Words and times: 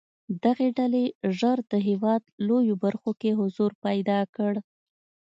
دغې 0.43 0.67
ډلې 0.77 1.05
ژر 1.37 1.57
د 1.71 1.73
هېواد 1.87 2.21
لویو 2.47 2.75
برخو 2.83 3.11
کې 3.21 3.31
حضور 3.39 3.71
پیدا 3.85 4.19
کړ. 4.35 4.53